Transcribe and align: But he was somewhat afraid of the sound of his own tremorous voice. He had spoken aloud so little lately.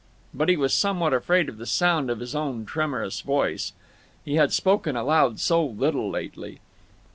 But 0.33 0.49
he 0.49 0.57
was 0.57 0.73
somewhat 0.73 1.13
afraid 1.13 1.47
of 1.47 1.59
the 1.59 1.67
sound 1.67 2.09
of 2.09 2.21
his 2.21 2.33
own 2.33 2.65
tremorous 2.65 3.21
voice. 3.21 3.73
He 4.25 4.33
had 4.33 4.51
spoken 4.51 4.95
aloud 4.95 5.39
so 5.39 5.63
little 5.63 6.09
lately. 6.09 6.59